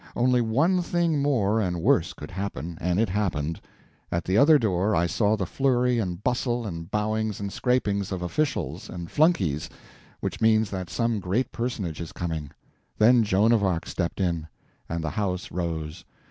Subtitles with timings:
[0.15, 3.61] Only one thing more and worse could happen, and it happened:
[4.11, 8.23] at the other door I saw the flurry and bustle and bowings and scrapings of
[8.23, 9.69] officials and flunkeys
[10.19, 14.47] which means that some great personage is coming—then Joan of Arc stepped in,
[14.89, 16.03] and the house rose!